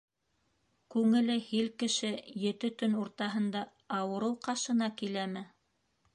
Күңеле 0.95 1.35
һил 1.49 1.69
кеше 1.83 2.11
ете 2.45 2.73
төн 2.81 2.97
уртаһында 3.03 3.63
ауырыу 4.01 4.41
ҡашына 4.49 4.91
киләме?! 5.05 5.47